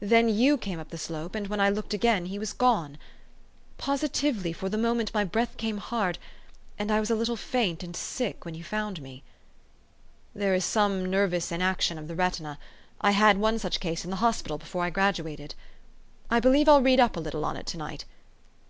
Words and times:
Then 0.00 0.28
you 0.28 0.58
came 0.58 0.78
up 0.78 0.90
the 0.90 0.98
slope, 0.98 1.34
and, 1.34 1.46
when 1.46 1.58
I 1.58 1.70
looked 1.70 1.94
again, 1.94 2.26
he 2.26 2.38
was 2.38 2.52
gone. 2.52 2.98
Positively, 3.78 4.52
for 4.52 4.68
the 4.68 4.76
moment 4.76 5.14
my 5.14 5.24
breath 5.24 5.56
came 5.56 5.78
hard, 5.78 6.18
and 6.78 6.90
I 6.90 7.00
was 7.00 7.10
a 7.10 7.14
little 7.14 7.38
faint 7.38 7.82
and 7.82 7.96
sick 7.96 8.44
when 8.44 8.54
you 8.54 8.62
found 8.64 9.00
me. 9.00 9.22
414 10.34 10.34
THE 10.34 10.60
STORY 10.60 10.84
OF 10.84 10.88
AVIS." 10.94 11.00
There 11.08 11.08
is 11.08 11.08
some 11.08 11.10
nervous 11.10 11.52
inaction 11.52 11.96
of 11.98 12.06
the 12.06 12.14
retina. 12.14 12.58
I 13.00 13.12
had 13.12 13.38
one 13.38 13.58
such 13.58 13.80
case 13.80 14.04
in 14.04 14.10
the 14.10 14.16
hospital 14.16 14.58
before 14.58 14.84
I 14.84 14.90
graduated. 14.90 15.54
I 16.30 16.38
believe 16.38 16.68
I'll 16.68 16.82
read 16.82 17.00
up 17.00 17.16
a 17.16 17.20
little 17.20 17.42
on 17.46 17.56
it 17.56 17.64
to 17.68 17.78
night. 17.78 18.04